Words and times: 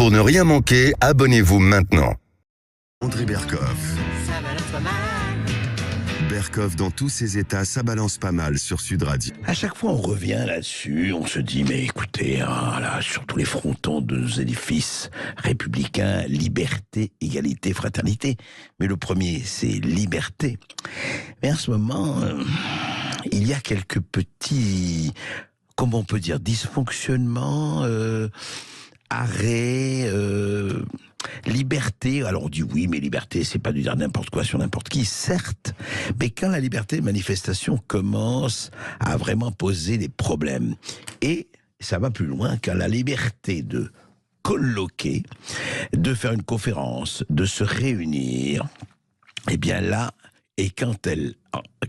Pour 0.00 0.10
ne 0.10 0.18
rien 0.18 0.44
manquer, 0.44 0.94
abonnez-vous 1.02 1.58
maintenant. 1.58 2.14
André 3.02 3.26
Berkoff. 3.26 3.98
Berkoff, 6.30 6.74
dans 6.74 6.90
tous 6.90 7.10
ses 7.10 7.36
états, 7.36 7.66
ça 7.66 7.82
balance 7.82 8.16
pas 8.16 8.32
mal 8.32 8.58
sur 8.58 8.80
Sud 8.80 9.02
Radio. 9.02 9.34
À 9.44 9.52
chaque 9.52 9.76
fois, 9.76 9.90
on 9.90 10.00
revient 10.00 10.42
là-dessus, 10.46 11.12
on 11.12 11.26
se 11.26 11.38
dit, 11.38 11.64
mais 11.64 11.84
écoutez, 11.84 12.40
hein, 12.40 12.80
là, 12.80 13.02
sur 13.02 13.26
tous 13.26 13.36
les 13.36 13.44
frontons 13.44 14.00
de 14.00 14.16
nos 14.16 14.26
édifices 14.26 15.10
républicains, 15.36 16.22
liberté, 16.28 17.12
égalité, 17.20 17.74
fraternité. 17.74 18.38
Mais 18.78 18.86
le 18.86 18.96
premier, 18.96 19.42
c'est 19.44 19.66
liberté. 19.66 20.58
Mais 21.42 21.52
en 21.52 21.56
ce 21.56 21.72
moment, 21.72 22.22
euh, 22.22 22.42
il 23.32 23.46
y 23.46 23.52
a 23.52 23.60
quelques 23.60 24.00
petits, 24.00 25.12
comment 25.76 25.98
on 25.98 26.04
peut 26.04 26.20
dire, 26.20 26.40
dysfonctionnements, 26.40 27.84
euh, 27.84 28.30
arrêts, 29.10 30.04
euh, 30.06 30.82
liberté. 31.46 32.22
Alors 32.22 32.44
on 32.44 32.48
dit 32.48 32.62
oui, 32.62 32.86
mais 32.86 32.98
liberté, 33.00 33.44
c'est 33.44 33.58
pas 33.58 33.72
de 33.72 33.80
dire 33.80 33.96
n'importe 33.96 34.30
quoi 34.30 34.44
sur 34.44 34.58
n'importe 34.58 34.88
qui, 34.88 35.04
certes. 35.04 35.74
Mais 36.18 36.30
quand 36.30 36.48
la 36.48 36.60
liberté 36.60 36.96
de 36.96 37.02
manifestation 37.02 37.78
commence 37.86 38.70
à 39.00 39.16
vraiment 39.16 39.52
poser 39.52 39.98
des 39.98 40.08
problèmes, 40.08 40.76
et 41.20 41.48
ça 41.80 41.98
va 41.98 42.10
plus 42.10 42.26
loin, 42.26 42.56
quand 42.62 42.74
la 42.74 42.88
liberté 42.88 43.62
de 43.62 43.90
colloquer, 44.42 45.22
de 45.92 46.14
faire 46.14 46.32
une 46.32 46.42
conférence, 46.42 47.24
de 47.28 47.44
se 47.44 47.64
réunir, 47.64 48.66
eh 49.50 49.56
bien 49.56 49.80
là, 49.80 50.12
et 50.56 50.70
quand 50.70 51.06
elle 51.06 51.34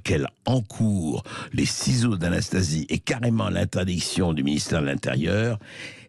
qu'elle 0.03 0.28
encourt 0.45 1.23
les 1.53 1.66
ciseaux 1.66 2.17
d'Anastasie 2.17 2.86
et 2.90 2.98
carrément 2.98 3.50
l'interdiction 3.50 4.34
du 4.34 4.44
ministère 4.44 4.81
de 4.81 4.88
l'Intérieur, 4.88 5.59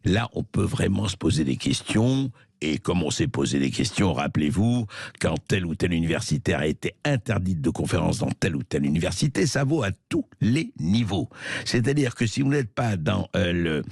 là 0.05 0.29
on 0.35 0.43
peut 0.43 0.65
vraiment 0.65 1.09
se 1.09 1.17
poser 1.17 1.45
des 1.45 1.57
questions 1.57 2.31
et 2.63 2.79
comme 2.79 3.03
on 3.03 3.11
s'est 3.11 3.27
posé 3.27 3.59
des 3.59 3.71
questions, 3.71 4.13
rappelez-vous, 4.13 4.87
quand 5.21 5.35
telle 5.49 5.67
ou 5.67 5.75
telle 5.75 5.93
université 5.93 6.55
a 6.55 6.67
été 6.67 6.95
interdite 7.05 7.61
de 7.61 7.71
conférence 7.71 8.19
dans 8.19 8.31
telle 8.31 8.55
ou 8.55 8.63
telle 8.63 8.87
université, 8.87 9.47
ça 9.47 9.65
vaut 9.65 9.83
à 9.83 9.91
tous 10.09 10.25
les 10.41 10.73
niveaux. 10.79 11.29
C'est-à-dire 11.65 12.15
que 12.15 12.25
si 12.25 12.41
vous 12.41 12.51
n'êtes 12.51 12.73
pas 12.73 12.97
dans, 12.97 13.29
euh, 13.35 13.53
le, 13.53 13.83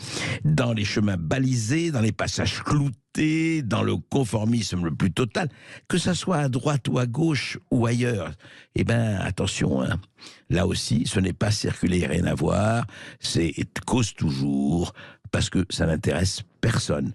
dans 0.44 0.72
les 0.72 0.84
chemins 0.84 1.17
balisés, 1.17 1.91
dans 1.91 2.00
les 2.00 2.12
passages 2.12 2.62
cloutés, 2.62 3.62
dans 3.62 3.83
le 3.83 3.97
conformisme 3.97 4.84
le 4.84 4.95
plus 4.95 5.11
total, 5.11 5.48
que 5.89 5.98
ça 5.98 6.14
soit 6.14 6.36
à 6.36 6.48
droite 6.48 6.86
ou 6.86 7.00
à 7.00 7.06
gauche 7.06 7.58
ou 7.72 7.86
ailleurs, 7.86 8.30
eh 8.77 8.84
ben 8.84 9.17
attention, 9.17 9.83
hein. 9.83 10.00
là 10.48 10.69
aussi, 10.69 11.06
ce 11.06 11.19
n'est 11.19 11.33
pas 11.33 11.50
circuler, 11.50 12.06
rien 12.06 12.24
à 12.27 12.34
voir, 12.34 12.86
c'est 13.19 13.52
cause 13.84 14.14
toujours, 14.14 14.92
parce 15.31 15.50
que 15.50 15.64
ça 15.70 15.86
n'intéresse 15.86 16.42
personne. 16.61 17.12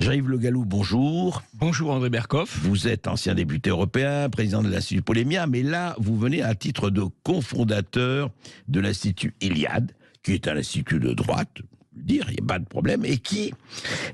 Jean-Yves 0.00 0.28
Le 0.28 0.38
Gallou, 0.38 0.64
bonjour. 0.64 1.42
Bonjour 1.54 1.90
André 1.90 2.10
Berkoff. 2.10 2.58
Vous 2.62 2.88
êtes 2.88 3.08
ancien 3.08 3.34
député 3.34 3.70
européen, 3.70 4.28
président 4.30 4.62
de 4.62 4.68
l'Institut 4.68 5.02
Polémia, 5.02 5.46
mais 5.46 5.62
là, 5.62 5.96
vous 5.98 6.18
venez 6.18 6.42
à 6.42 6.54
titre 6.54 6.90
de 6.90 7.04
cofondateur 7.22 8.30
de 8.68 8.80
l'Institut 8.80 9.34
Iliade, 9.40 9.92
qui 10.22 10.32
est 10.32 10.48
un 10.48 10.56
institut 10.56 11.00
de 11.00 11.12
droite, 11.12 11.58
dire, 11.94 12.26
il 12.28 12.34
n'y 12.34 12.42
a 12.42 12.46
pas 12.46 12.58
de 12.58 12.66
problème, 12.66 13.04
et 13.04 13.18
qui 13.18 13.52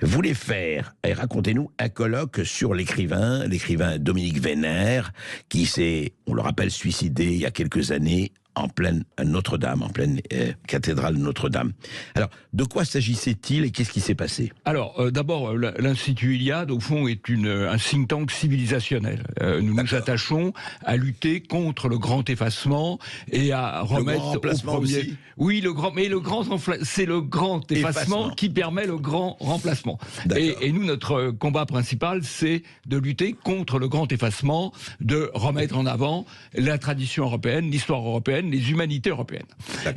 voulait 0.00 0.34
faire, 0.34 0.94
et 1.04 1.12
racontez-nous, 1.12 1.70
un 1.78 1.88
colloque 1.88 2.40
sur 2.44 2.74
l'écrivain, 2.74 3.46
l'écrivain 3.46 3.98
Dominique 3.98 4.40
Vénère, 4.40 5.12
qui 5.48 5.66
s'est, 5.66 6.12
on 6.26 6.34
le 6.34 6.42
rappelle, 6.42 6.70
suicidé 6.70 7.24
il 7.24 7.38
y 7.38 7.46
a 7.46 7.50
quelques 7.50 7.90
années 7.90 8.32
en 8.54 8.68
pleine 8.68 9.04
Notre-Dame, 9.22 9.82
en 9.82 9.88
pleine 9.88 10.20
euh, 10.32 10.52
cathédrale 10.66 11.16
Notre-Dame. 11.16 11.72
Alors, 12.14 12.28
de 12.52 12.64
quoi 12.64 12.84
s'agissait-il 12.84 13.64
et 13.64 13.70
qu'est-ce 13.70 13.90
qui 13.90 14.00
s'est 14.00 14.14
passé? 14.14 14.52
Alors, 14.64 15.00
euh, 15.00 15.10
d'abord, 15.10 15.50
euh, 15.50 15.72
l'Institut 15.78 16.36
Iliade, 16.36 16.70
au 16.70 16.80
fond, 16.80 17.08
est 17.08 17.28
une, 17.28 17.48
un 17.48 17.78
think 17.78 18.08
tank 18.08 18.30
civilisationnel. 18.30 19.22
nous 19.40 19.74
nous 19.74 19.94
attachons 19.94 20.52
à 20.84 20.96
lutter 20.96 21.40
contre 21.40 21.88
le 21.88 21.98
grand 21.98 22.28
effacement 22.28 22.98
et 23.30 23.52
à 23.52 23.80
remettre 23.80 24.32
le 24.34 24.38
grand 24.40 24.54
au 24.54 24.58
premier. 24.58 24.98
Aussi. 24.98 25.16
Oui, 25.38 25.60
le 25.60 25.72
grand, 25.72 25.92
mais 25.92 26.08
le 26.08 26.20
grand, 26.20 26.44
c'est 26.82 27.06
le 27.06 27.20
grand 27.20 27.70
effacement, 27.72 28.30
qui 28.30 28.50
permet 28.50 28.86
le 28.86 28.98
grand 28.98 29.36
remplacement. 29.40 29.98
Et, 30.36 30.54
et, 30.60 30.72
nous, 30.72 30.84
notre 30.84 31.30
combat 31.30 31.66
principal, 31.66 32.22
c'est 32.22 32.62
de 32.86 32.98
lutter 32.98 33.32
contre 33.32 33.78
le 33.78 33.88
grand 33.88 34.10
effacement, 34.12 34.72
de 35.00 35.30
remettre 35.34 35.76
en 35.76 35.86
avant 35.86 36.26
la 36.54 36.78
tradition 36.78 37.24
européenne, 37.24 37.70
l'histoire 37.70 38.00
européenne 38.00 38.41
les 38.50 38.70
humanités 38.70 39.10
européennes. 39.10 39.46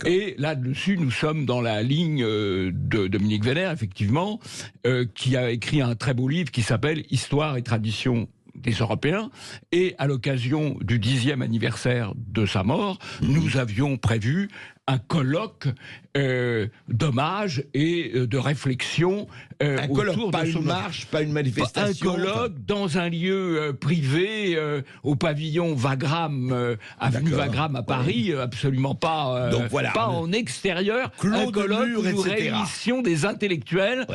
Et 0.06 0.36
là-dessus, 0.38 0.98
nous 0.98 1.12
sommes 1.12 1.46
dans 1.46 1.62
la 1.62 1.84
ligne 1.84 2.24
euh, 2.24 2.72
de 2.74 3.08
Dominique 3.08 3.44
Vénère, 3.44 3.72
effectivement, 3.72 4.40
euh, 4.86 5.06
qui 5.14 5.38
a 5.38 5.52
écrit 5.52 5.82
un 5.82 5.96
très 5.96 6.14
beau 6.14 6.28
livre 6.28 6.52
qui 6.52 6.62
s'appelle 6.62 7.06
Histoire 7.10 7.58
et 7.58 7.64
tradition 7.64 8.28
des 8.56 8.72
Européens. 8.72 9.30
Et 9.72 9.96
à 9.98 10.08
l'occasion 10.08 10.78
du 10.82 11.00
dixième 11.00 11.42
anniversaire 11.42 12.14
de 12.16 12.46
sa 12.46 12.64
mort, 12.64 13.00
mmh. 13.22 13.28
nous 13.28 13.58
avions 13.58 13.98
prévu 13.98 14.50
un 14.88 15.00
colloque 15.00 15.68
euh, 16.16 16.68
d'hommage 16.88 17.64
et 17.74 18.12
euh, 18.14 18.28
de 18.28 18.38
réflexion 18.38 19.28
euh, 19.64 19.80
un 19.80 19.88
colloque, 19.88 20.32
pas 20.32 20.46
une 20.46 20.62
marche, 20.62 21.08
pas 21.08 21.22
une 21.22 21.32
manifestation. 21.32 22.12
Un 22.12 22.14
colloque 22.16 22.66
dans 22.66 22.98
un 22.98 23.10
lieu 23.10 23.58
euh, 23.58 23.74
privé 23.74 24.58
au 25.04 25.16
pavillon 25.16 25.74
Wagram, 25.74 26.76
avenue 27.00 27.32
Wagram 27.32 27.76
à 27.76 27.84
Paris, 27.84 28.34
absolument 28.34 28.96
pas, 28.96 29.50
Donc, 29.50 29.70
voilà, 29.70 29.92
pas 29.92 30.08
en 30.08 30.32
extérieur. 30.32 31.12
un 31.24 31.52
colloque 31.52 31.98
où 31.98 32.04
nous 32.04 32.22
réunissions 32.22 33.02
des 33.02 33.26
intellectuels 33.26 34.06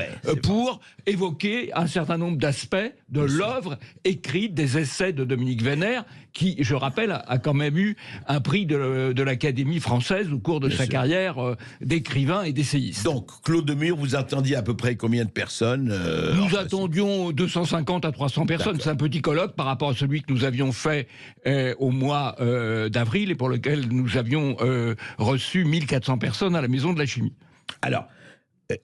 pour 0.42 0.80
évoquer 1.06 1.72
un 1.74 1.86
certain 1.86 2.18
nombre 2.18 2.38
d'aspects 2.38 2.76
de 3.08 3.20
l'œuvre 3.20 3.78
écrite 4.04 4.54
des 4.54 4.78
essais 4.78 5.12
de 5.12 5.24
Dominique 5.24 5.62
Vénère, 5.62 6.04
qui, 6.32 6.56
je 6.60 6.74
rappelle, 6.74 7.22
a 7.26 7.38
quand 7.38 7.54
même 7.54 7.76
eu 7.76 7.96
un 8.28 8.40
prix 8.40 8.66
de, 8.66 9.12
de 9.12 9.22
l'Académie 9.22 9.80
française 9.80 10.32
au 10.32 10.38
cours 10.38 10.59
de 10.60 10.70
sa 10.70 10.86
carrière 10.86 11.38
euh, 11.38 11.56
d'écrivain 11.80 12.42
et 12.42 12.52
d'essayiste. 12.52 13.04
Donc, 13.04 13.28
Claude 13.42 13.64
Demure, 13.64 13.96
vous 13.96 14.14
attendiez 14.14 14.56
à 14.56 14.62
peu 14.62 14.76
près 14.76 14.96
combien 14.96 15.24
de 15.24 15.30
personnes 15.30 15.90
euh, 15.90 16.34
Nous 16.34 16.56
attendions 16.56 17.32
250 17.32 18.04
à 18.04 18.12
300 18.12 18.46
personnes. 18.46 18.78
C'est 18.80 18.90
un 18.90 18.96
petit 18.96 19.20
colloque 19.20 19.54
par 19.56 19.66
rapport 19.66 19.90
à 19.90 19.94
celui 19.94 20.22
que 20.22 20.32
nous 20.32 20.44
avions 20.44 20.72
fait 20.72 21.08
euh, 21.46 21.74
au 21.78 21.90
mois 21.90 22.36
d'avril 22.90 23.30
et 23.30 23.34
pour 23.34 23.48
lequel 23.48 23.88
nous 23.88 24.16
avions 24.16 24.56
reçu 25.18 25.64
1400 25.64 26.18
personnes 26.18 26.54
à 26.54 26.60
la 26.60 26.68
Maison 26.68 26.92
de 26.92 26.98
la 26.98 27.06
Chimie. 27.06 27.32
Alors, 27.82 28.06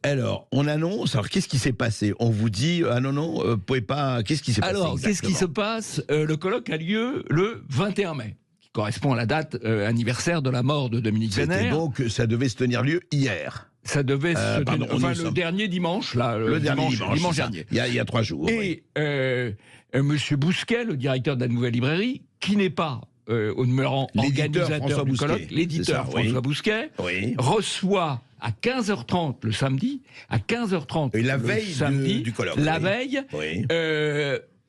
alors, 0.02 0.48
on 0.52 0.66
annonce. 0.66 1.14
Alors, 1.14 1.28
qu'est-ce 1.28 1.48
qui 1.48 1.58
s'est 1.58 1.72
passé? 1.72 2.12
On 2.18 2.30
vous 2.30 2.50
dit 2.50 2.82
ah 2.90 3.00
non 3.00 3.12
non, 3.12 3.44
vous 3.44 3.58
pouvez 3.58 3.80
pas. 3.80 4.22
Qu'est-ce 4.22 4.42
qui 4.42 4.52
s'est 4.52 4.60
passé 4.60 4.74
Alors, 4.74 4.98
qu'est-ce 5.00 5.22
qui 5.22 5.34
se 5.34 5.44
passe? 5.44 6.02
Le 6.08 6.34
colloque 6.36 6.70
a 6.70 6.76
lieu 6.76 7.24
le 7.28 7.62
21 7.68 8.14
mai 8.14 8.36
correspond 8.76 9.14
à 9.14 9.16
la 9.16 9.24
date 9.24 9.56
euh, 9.64 9.88
anniversaire 9.88 10.42
de 10.42 10.50
la 10.50 10.62
mort 10.62 10.90
de 10.90 11.00
Dominique 11.00 11.32
Vénère. 11.32 11.72
donc, 11.72 12.02
ça 12.10 12.26
devait 12.26 12.50
se 12.50 12.56
tenir 12.56 12.82
lieu 12.82 13.00
hier. 13.10 13.70
Ça 13.84 14.02
devait 14.02 14.34
se 14.34 14.64
tenir, 14.64 14.86
enfin, 14.92 15.14
le 15.14 15.30
dernier 15.30 15.66
dimanche, 15.66 16.14
là, 16.14 16.36
le, 16.36 16.60
dernier 16.60 16.88
dimanche, 16.88 17.36
dernier. 17.36 17.64
Il 17.70 17.78
y, 17.78 17.98
a, 17.98 18.04
trois 18.04 18.20
jours. 18.20 18.50
Et 18.50 18.82
euh, 18.98 19.52
euh, 19.94 20.02
Monsieur 20.02 20.36
Bousquet, 20.36 20.84
le 20.84 20.96
directeur 20.96 21.36
de 21.36 21.40
la 21.40 21.48
nouvelle 21.48 21.72
librairie, 21.72 22.22
qui 22.38 22.56
n'est 22.56 22.68
pas 22.68 23.00
au 23.28 23.64
demeurant 23.66 24.08
organisateur 24.14 25.04
du 25.04 25.16
colloque, 25.16 25.46
l'éditeur 25.50 26.10
François 26.10 26.40
Bousquet, 26.42 26.90
reçoit 27.38 28.20
à 28.40 28.50
15h30 28.50 29.36
le 29.42 29.52
samedi, 29.52 30.02
à 30.28 30.36
15h30 30.38 31.16
Et 31.16 31.22
la 31.22 31.38
veille 31.38 31.72
samedi, 31.72 32.20
du, 32.20 32.32
colloque, 32.32 32.56
la 32.58 32.78
veille, 32.78 33.22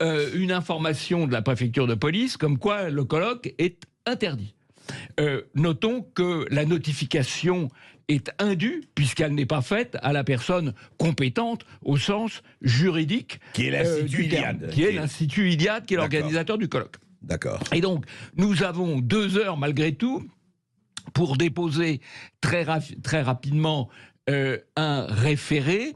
une 0.01 0.51
information 0.51 1.27
de 1.27 1.33
la 1.33 1.41
préfecture 1.41 1.87
de 1.87 1.95
police 1.95 2.37
comme 2.37 2.57
quoi 2.57 2.89
le 2.89 3.03
colloque 3.03 3.53
est 3.57 3.85
interdit. 4.07 4.53
Euh, 5.19 5.41
notons 5.55 6.01
que 6.15 6.45
la 6.49 6.65
notification 6.65 7.69
est 8.07 8.31
indue 8.39 8.83
puisqu'elle 8.95 9.33
n'est 9.33 9.45
pas 9.45 9.61
faite 9.61 9.97
à 10.01 10.13
la 10.13 10.23
personne 10.23 10.73
compétente 10.97 11.65
au 11.83 11.97
sens 11.97 12.41
juridique 12.61 13.39
qui 13.53 13.67
est 13.67 13.71
l'Institut 13.71 14.21
euh, 14.21 14.25
Iliade, 14.25 14.69
qui 14.71 14.83
est 14.83 14.91
l'Institut 14.93 15.51
Iliade, 15.51 15.85
qui 15.85 15.95
est 15.95 15.97
l'organisateur 15.97 16.57
du 16.57 16.69
colloque. 16.69 16.95
D'accord. 17.21 17.59
Et 17.73 17.81
donc 17.81 18.05
nous 18.37 18.63
avons 18.63 18.99
deux 18.99 19.37
heures 19.37 19.57
malgré 19.57 19.93
tout 19.93 20.25
pour 21.13 21.35
déposer 21.35 21.99
très, 22.41 22.65
très 23.03 23.21
rapidement 23.21 23.89
euh, 24.29 24.57
un 24.75 25.05
référé 25.05 25.93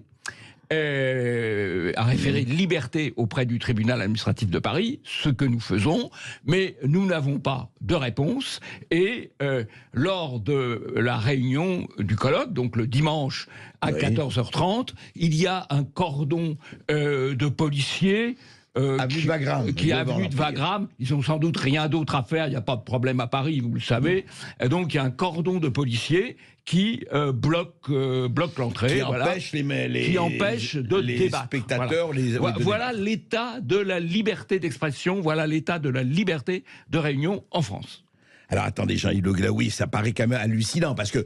euh, 0.72 1.92
à 1.96 2.04
référer 2.04 2.42
liberté 2.42 3.14
auprès 3.18 3.46
du 3.46 3.60
tribunal 3.60 4.02
administratif 4.02 4.50
de 4.50 4.60
Paris, 4.60 5.00
ce 5.04 5.30
que 5.30 5.46
nous 5.46 5.60
faisons, 5.60 6.10
mais 6.46 6.78
nous 6.86 7.06
n'avons 7.06 7.40
pas 7.40 7.70
de 7.82 7.96
réponse. 7.96 8.60
Et 8.90 9.32
euh, 9.42 9.66
lors 9.94 10.40
de 10.40 10.94
la 10.96 11.18
réunion 11.18 11.88
du 12.00 12.16
colloque, 12.16 12.54
donc 12.54 12.76
le 12.76 12.88
dimanche 12.88 13.48
à 13.82 13.92
14h30, 13.92 14.94
il 15.16 15.36
y 15.36 15.48
a 15.48 15.68
un 15.70 15.84
cordon 15.84 16.58
euh, 16.90 17.36
de 17.36 17.48
policiers 17.48 18.38
euh, 18.78 18.98
avenue 19.00 19.22
de 19.22 19.72
qui 19.72 19.90
est 19.90 19.94
avenue 19.94 20.30
de 20.30 20.36
Wagram. 20.36 20.88
Ils 21.00 21.14
ont 21.14 21.22
sans 21.22 21.38
doute 21.38 21.58
rien 21.58 21.90
d'autre 21.90 22.16
à 22.16 22.24
faire. 22.24 22.48
Il 22.48 22.52
n'y 22.52 22.56
a 22.56 22.62
pas 22.62 22.78
de 22.78 22.84
problème 22.84 23.20
à 23.20 23.28
Paris, 23.28 23.60
vous 23.60 23.74
le 23.74 23.82
savez. 23.82 24.26
Et 24.62 24.70
donc 24.70 24.94
il 24.94 24.98
y 24.98 25.00
a 25.00 25.04
un 25.04 25.12
cordon 25.12 25.60
de 25.60 25.68
policiers 25.68 26.38
qui 26.64 27.04
euh, 27.12 27.32
bloque 27.32 27.90
euh, 27.90 28.30
bloque 28.30 28.58
l'entrée, 28.58 28.96
qui 28.96 29.02
empêche 29.04 29.52
les, 29.52 30.12
qui 30.12 30.18
empêche 30.18 30.76
de 30.76 30.96
les 30.98 31.30
spectateurs, 31.30 32.12
voilà. 32.14 32.58
les 32.58 32.64
voilà 32.64 32.94
l'état 32.94 33.60
de 33.60 33.78
la 33.78 34.00
liberté 34.00 34.60
d'expression, 34.60 35.20
voilà 35.20 35.48
l'état 35.48 35.80
de 35.80 35.90
la 35.90 36.04
liberté 36.04 36.64
de 36.90 36.98
réunion 36.98 37.44
en 37.52 37.62
France. 37.62 38.06
Alors 38.48 38.66
attendez, 38.66 38.98
Jean-Yves 38.98 39.24
Le 39.24 39.34
Glaoui, 39.34 39.70
ça 39.70 39.88
paraît 39.88 40.12
quand 40.12 40.28
même 40.28 40.40
hallucinant 40.40 40.94
parce 40.94 41.10
que 41.10 41.26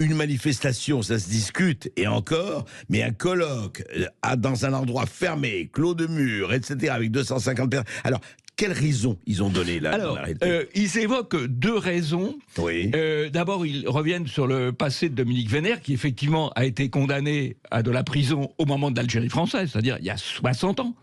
une 0.00 0.14
manifestation, 0.14 1.02
ça 1.02 1.18
se 1.18 1.28
discute, 1.28 1.92
et 1.96 2.06
encore, 2.06 2.64
mais 2.88 3.02
un 3.02 3.12
colloque 3.12 3.84
euh, 3.96 4.36
dans 4.36 4.64
un 4.64 4.72
endroit 4.72 5.06
fermé, 5.06 5.70
clos 5.72 5.94
de 5.94 6.06
murs, 6.06 6.52
etc., 6.52 6.92
avec 6.92 7.10
250 7.10 7.70
personnes. 7.70 7.86
Alors, 8.02 8.20
quelles 8.56 8.72
raisons 8.72 9.18
ils 9.26 9.42
ont 9.42 9.48
donné 9.48 9.78
là 9.80 9.92
Alors, 9.92 10.18
euh, 10.42 10.64
ils 10.74 10.98
évoquent 10.98 11.46
deux 11.46 11.76
raisons. 11.76 12.38
Oui. 12.58 12.90
Euh, 12.94 13.30
D'abord, 13.30 13.64
ils 13.64 13.88
reviennent 13.88 14.26
sur 14.26 14.46
le 14.46 14.72
passé 14.72 15.08
de 15.08 15.14
Dominique 15.14 15.48
Vénère, 15.48 15.80
qui 15.80 15.94
effectivement 15.94 16.50
a 16.56 16.64
été 16.64 16.90
condamné 16.90 17.56
à 17.70 17.82
de 17.82 17.90
la 17.90 18.02
prison 18.02 18.50
au 18.58 18.66
moment 18.66 18.90
de 18.90 18.96
l'Algérie 18.96 19.30
française, 19.30 19.70
c'est-à-dire 19.72 19.96
il 20.00 20.06
y 20.06 20.10
a 20.10 20.16
60 20.16 20.80
ans. 20.80 20.94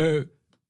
Euh, 0.00 0.24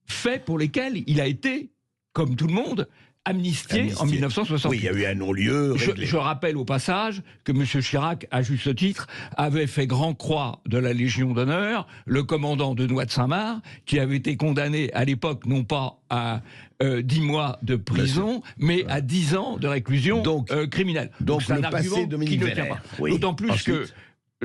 faits 0.06 0.44
pour 0.44 0.58
lesquels 0.58 1.02
il 1.06 1.20
a 1.20 1.26
été, 1.26 1.70
comme 2.12 2.34
tout 2.34 2.46
le 2.46 2.54
monde, 2.54 2.88
amnistié, 3.24 3.92
en 3.98 4.06
1960. 4.06 4.70
Oui, 4.70 4.78
il 4.80 4.84
y 4.84 4.88
a 4.88 4.92
eu 4.92 5.06
un 5.06 5.14
non-lieu. 5.14 5.76
Je, 5.76 6.16
rappelle 6.16 6.56
au 6.56 6.64
passage 6.64 7.22
que 7.44 7.52
M. 7.52 7.64
Chirac, 7.64 8.26
à 8.30 8.42
juste 8.42 8.74
titre, 8.74 9.06
avait 9.36 9.66
fait 9.66 9.86
grand 9.86 10.14
croix 10.14 10.60
de 10.66 10.78
la 10.78 10.92
Légion 10.92 11.32
d'honneur 11.32 11.86
le 12.06 12.22
commandant 12.22 12.74
de 12.74 12.86
Noix 12.86 13.04
de 13.04 13.10
Saint-Marc, 13.10 13.62
qui 13.86 13.98
avait 13.98 14.16
été 14.16 14.36
condamné 14.36 14.92
à 14.92 15.04
l'époque 15.04 15.46
non 15.46 15.64
pas 15.64 16.00
à 16.10 16.42
euh, 16.82 17.02
10 17.02 17.20
mois 17.20 17.58
de 17.62 17.76
prison, 17.76 18.42
mais 18.58 18.84
à 18.88 19.00
10 19.00 19.36
ans 19.36 19.56
de 19.56 19.68
réclusion 19.68 20.22
donc, 20.22 20.50
euh, 20.50 20.66
criminelle. 20.66 21.10
Donc, 21.20 21.42
c'est 21.42 21.52
un 21.52 21.62
argument 21.62 22.06
qui 22.24 22.38
ne 22.38 22.48
tient 22.48 22.66
pas. 22.66 22.80
D'autant 23.08 23.34
plus 23.34 23.62
que 23.62 23.86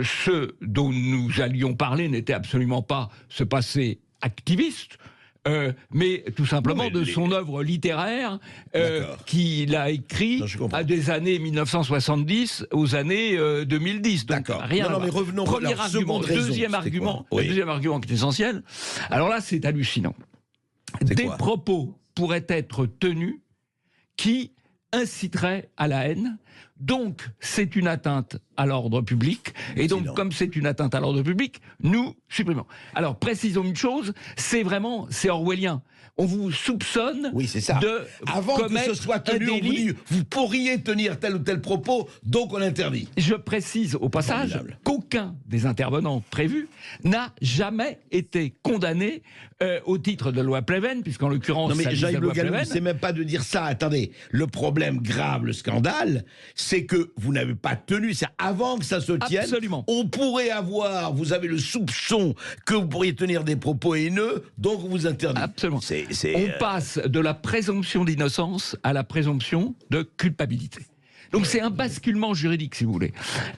ce 0.04 0.56
dont 0.62 0.92
nous 0.92 1.42
allions 1.42 1.74
parler 1.74 2.08
n'était 2.08 2.34
absolument 2.34 2.84
pas 2.84 3.10
ce 3.30 3.44
passé 3.44 4.00
activiste, 4.22 4.98
euh, 5.48 5.72
mais 5.92 6.24
tout 6.36 6.46
simplement 6.46 6.90
de 6.90 7.04
son 7.04 7.32
œuvre 7.32 7.64
littéraire 7.64 8.40
euh, 8.76 9.06
qu'il 9.26 9.76
a 9.76 9.90
écrit 9.90 10.44
à 10.74 10.84
des 10.84 11.10
années 11.10 11.40
1970 11.40 12.68
aux 12.72 12.96
années 12.96 13.38
2010. 13.66 14.22
Euh, 14.22 14.26
D'accord. 14.28 14.62
Rien. 14.62 14.90
Non, 14.90 15.00
mais 15.00 15.10
revenons. 15.10 15.46
Premier 15.46 15.80
argument, 15.80 16.20
deuxième 16.20 16.74
argument, 16.74 17.26
deuxième 17.32 17.70
argument 17.70 18.00
qui 18.00 18.12
est 18.12 18.16
essentiel. 18.16 18.64
Alors 19.10 19.30
là, 19.30 19.40
c'est 19.42 19.66
hallucinant. 19.66 20.16
Des 21.02 21.30
propos 21.38 21.96
pourraient 22.16 22.46
être 22.50 22.86
tenus 22.86 23.36
qui 24.16 24.54
inciteraient 24.92 25.70
à 25.78 25.88
la 25.88 26.08
haine 26.08 26.38
donc, 26.80 27.28
c'est 27.40 27.76
une 27.76 27.88
atteinte 27.88 28.38
à 28.56 28.66
l'ordre 28.66 29.02
public. 29.02 29.54
Et 29.76 29.88
donc, 29.88 30.14
comme 30.14 30.32
c'est 30.32 30.56
une 30.56 30.68
atteinte 30.68 30.94
à 30.94 31.00
l'ordre 31.00 31.22
public, 31.22 31.62
nous 31.82 32.16
supprimons. 32.30 32.66
Alors, 32.94 33.18
précisons 33.18 33.64
une 33.64 33.76
chose, 33.76 34.14
c'est 34.36 34.64
vraiment, 34.64 35.08
c'est 35.10 35.30
orwellien 35.30 35.82
on 36.18 36.26
vous 36.26 36.52
soupçonne 36.52 37.30
oui, 37.34 37.48
ça. 37.48 37.80
de 37.80 38.02
Avant 38.26 38.58
que 38.58 38.78
ce 38.80 38.94
soit 38.96 39.20
tenu, 39.20 39.50
on 39.50 39.56
vous 39.56 39.62
dit, 39.62 39.94
vous 40.08 40.24
pourriez 40.24 40.82
tenir 40.82 41.20
tel 41.20 41.36
ou 41.36 41.40
tel 41.40 41.62
propos, 41.62 42.10
donc 42.24 42.54
on 42.54 42.62
interdit. 42.62 43.08
Je 43.18 43.36
précise 43.36 43.96
au 43.96 44.10
passage 44.10 44.60
qu'aucun 44.84 45.36
des 45.46 45.66
intervenants 45.66 46.24
prévus 46.32 46.70
n'a 47.04 47.34
jamais 47.42 48.00
été 48.12 48.54
condamné 48.64 49.22
euh, 49.62 49.80
au 49.86 49.98
titre 49.98 50.32
de 50.32 50.42
loi 50.42 50.62
Pleven, 50.62 51.04
puisqu'en 51.04 51.30
l'occurrence, 51.30 51.70
non 51.70 51.76
mais 51.76 51.96
Jean-Yves 51.96 52.20
Le 52.20 52.66
c'est 52.66 52.82
même 52.82 52.98
pas 52.98 53.14
de 53.14 53.24
dire 53.24 53.44
ça. 53.44 53.66
Attendez, 53.66 54.12
le 54.32 54.48
problème 54.48 55.00
grave, 55.00 55.46
le 55.46 55.54
scandale, 55.54 56.26
c'est 56.56 56.86
que 56.86 57.12
vous 57.18 57.34
n'avez 57.34 57.56
pas 57.56 57.76
tenu. 57.76 58.14
C'est 58.14 58.28
avant 58.38 58.78
que 58.78 58.86
ça 58.86 59.00
se 59.02 59.14
tienne. 59.14 59.44
Absolument. 59.44 59.84
On 59.88 60.08
pourrait 60.08 60.50
avoir, 60.50 61.14
vous 61.14 61.34
avez 61.34 61.48
le 61.48 61.58
soupçon 61.58 62.36
que 62.66 62.74
vous 62.74 62.88
pourriez 62.88 63.16
tenir 63.16 63.44
des 63.44 63.56
propos 63.56 63.96
haineux, 63.96 64.44
donc 64.58 64.82
vous 64.82 65.08
interdit. 65.08 65.42
Absolument. 65.42 65.80
On 65.80 66.26
euh, 66.26 66.58
passe 66.60 66.98
de 66.98 67.20
la 67.20 67.34
présomption 67.34 68.06
d'innocence 68.06 68.76
à 68.84 68.94
la 68.94 69.04
présomption 69.04 69.76
de 69.90 70.04
culpabilité. 70.04 70.86
Donc 71.32 71.46
c'est 71.46 71.62
un 71.62 71.70
basculement 71.70 72.34
juridique, 72.34 72.76
si 72.76 72.84
vous 72.84 72.94
voulez. 72.94 73.14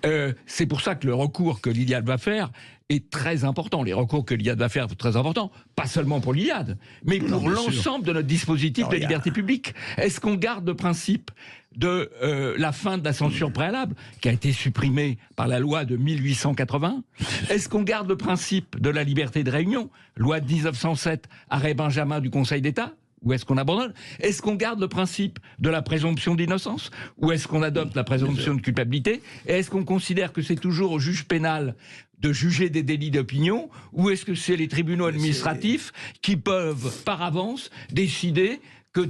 Euh, 0.06 0.34
c'est 0.46 0.66
pour 0.66 0.82
ça 0.82 0.96
que 0.96 1.08
le 1.08 1.14
recours 1.14 1.62
que 1.62 1.70
l'Iliade 1.70 2.06
va 2.06 2.18
faire 2.18 2.52
est 2.90 3.10
très 3.10 3.44
important. 3.44 3.84
Les 3.84 3.94
recours 3.94 4.26
que 4.26 4.34
l'Iliade 4.34 4.60
va 4.60 4.70
faire 4.70 4.90
sont 4.90 4.96
très 4.96 5.16
importants, 5.16 5.52
pas 5.76 5.86
seulement 5.86 6.20
pour 6.20 6.34
l'Iliade, 6.34 6.78
mais 7.06 7.20
pour 7.20 7.50
l'ensemble 7.50 8.06
de 8.06 8.14
notre 8.14 8.28
dispositif 8.28 8.90
de 8.90 8.98
liberté 8.98 9.32
publique. 9.32 9.74
Est-ce 9.98 10.20
qu'on 10.20 10.36
garde 10.36 10.68
le 10.68 10.74
principe 10.74 11.32
de 11.76 12.10
euh, 12.24 12.56
la 12.58 12.72
fin 12.72 12.98
de 12.98 13.06
la 13.06 13.14
censure 13.14 13.54
préalable, 13.54 13.96
qui 14.22 14.30
a 14.30 14.32
été 14.32 14.52
supprimée 14.52 15.18
par 15.36 15.48
la 15.48 15.60
loi 15.60 15.86
de 15.86 15.98
1880 15.98 17.04
Est-ce 17.50 17.70
qu'on 17.70 17.84
garde 17.84 18.10
le 18.10 18.18
principe 18.18 18.80
de 18.80 18.90
la 18.90 19.04
liberté 19.04 19.44
de 19.44 19.52
réunion, 19.52 19.90
loi 20.16 20.40
de 20.40 20.52
1907, 20.52 21.30
arrêt 21.50 21.76
Benjamin 21.76 22.22
du 22.22 22.32
Conseil 22.32 22.62
d'État? 22.62 22.94
Ou 23.22 23.34
est-ce 23.34 23.46
qu'on 23.46 23.58
abandonne? 23.58 23.94
Est-ce 24.20 24.42
qu'on 24.42 24.56
garde 24.56 24.80
le 24.80 24.88
principe 24.88 25.40
de 25.60 25.70
la 25.70 25.82
présomption 25.82 26.36
d'innocence? 26.36 26.92
Ou 27.18 27.32
est-ce 27.32 27.48
qu'on 27.48 27.64
adopte 27.64 27.96
la 27.96 28.04
présomption 28.04 28.56
de 28.56 28.62
culpabilité? 28.62 29.22
Et 29.46 29.54
est-ce 29.54 29.70
qu'on 29.70 29.84
considère 29.86 30.32
que 30.34 30.42
c'est 30.42 30.56
toujours 30.56 30.92
au 30.92 31.00
juge 31.00 31.26
pénal 31.26 31.76
de 32.20 32.34
juger 32.34 32.70
des 32.70 32.84
délits 32.84 33.12
d'opinion? 33.12 33.70
Ou 33.94 34.10
est-ce 34.10 34.26
que 34.26 34.36
c'est 34.36 34.56
les 34.56 34.68
tribunaux 34.68 35.06
administratifs 35.06 35.92
qui 36.22 36.38
peuvent, 36.38 37.04
par 37.04 37.22
avance, 37.22 37.70
décider 37.92 38.60
que 38.92 39.02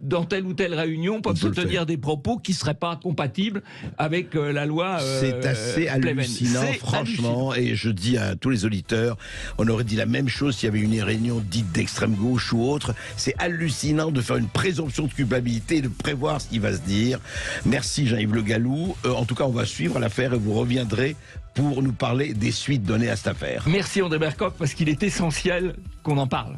dans 0.00 0.24
telle 0.24 0.44
ou 0.44 0.52
telle 0.52 0.74
réunion 0.74 1.20
peuvent 1.20 1.36
se 1.36 1.46
tenir 1.46 1.86
des 1.86 1.96
propos 1.96 2.38
qui 2.38 2.52
ne 2.52 2.56
seraient 2.56 2.74
pas 2.74 2.96
compatibles 2.96 3.62
avec 3.96 4.34
euh, 4.34 4.52
la 4.52 4.66
loi. 4.66 4.98
Euh, 5.00 5.20
c'est 5.20 5.46
assez 5.46 5.88
hallucinant, 5.88 6.72
franchement. 6.80 7.54
Et 7.54 7.76
je 7.76 7.90
dis 7.90 8.18
à 8.18 8.34
tous 8.34 8.50
les 8.50 8.64
auditeurs, 8.64 9.16
on 9.58 9.68
aurait 9.68 9.84
dit 9.84 9.94
la 9.94 10.06
même 10.06 10.28
chose 10.28 10.56
s'il 10.56 10.66
y 10.66 10.70
avait 10.70 10.80
une 10.80 11.00
réunion 11.00 11.38
dite 11.38 11.70
d'extrême 11.70 12.14
gauche 12.14 12.52
ou 12.52 12.62
autre. 12.62 12.94
C'est 13.16 13.34
hallucinant 13.38 14.10
de 14.10 14.20
faire 14.20 14.36
une 14.36 14.48
présomption 14.48 15.06
de 15.06 15.12
culpabilité 15.12 15.76
et 15.76 15.82
de 15.82 15.88
prévoir 15.88 16.40
ce 16.40 16.48
qui 16.48 16.58
va 16.58 16.72
se 16.72 16.80
dire. 16.80 17.20
Merci 17.64 18.08
Jean-Yves 18.08 18.34
Le 18.34 18.42
Gallou. 18.42 18.96
Euh, 19.04 19.12
en 19.12 19.24
tout 19.24 19.36
cas, 19.36 19.44
on 19.44 19.52
va 19.52 19.66
suivre 19.66 20.00
l'affaire 20.00 20.34
et 20.34 20.38
vous 20.38 20.54
reviendrez 20.54 21.14
pour 21.54 21.80
nous 21.82 21.92
parler 21.92 22.34
des 22.34 22.50
suites 22.50 22.82
données 22.82 23.10
à 23.10 23.14
cette 23.14 23.28
affaire. 23.28 23.64
Merci 23.68 24.02
André 24.02 24.18
Bercoq 24.18 24.54
parce 24.58 24.74
qu'il 24.74 24.88
est 24.88 25.02
essentiel 25.04 25.76
qu'on 26.02 26.18
en 26.18 26.26
parle. 26.26 26.56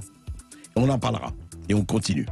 On 0.77 0.89
en 0.89 0.99
parlera 0.99 1.33
et 1.69 1.75
on 1.75 1.85
continue. 1.85 2.27